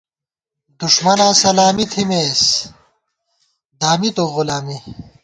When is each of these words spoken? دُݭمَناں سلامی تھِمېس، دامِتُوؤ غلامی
دُݭمَناں 0.79 1.33
سلامی 1.41 1.85
تھِمېس، 1.91 2.41
دامِتُوؤ 3.81 4.29
غلامی 4.35 4.77